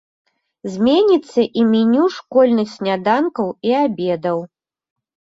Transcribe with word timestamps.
Зменіцца 0.75 1.41
і 1.59 1.65
меню 1.73 2.05
школьных 2.15 2.67
сняданкаў 2.77 3.47
і 3.69 3.75
абедаў. 3.83 4.37